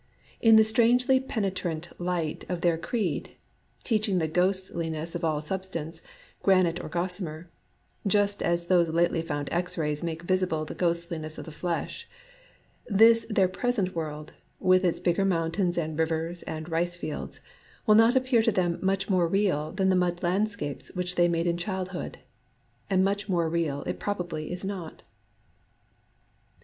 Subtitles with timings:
[0.41, 3.35] In the strangely penetrant light of their creed,
[3.83, 6.01] teach ing the ghostliness of all substance,
[6.41, 7.45] granite or gossamer,—
[8.17, 12.09] just as those lately found X rays make visible the ghostliness of flesh,—
[12.87, 17.39] this their present world, with its bigger mountains and rivers and rice fields,
[17.85, 21.45] will not appear to them much more real than the mud landscapes which they made
[21.45, 22.17] in childhood.
[22.89, 25.03] And much more real it probably is not.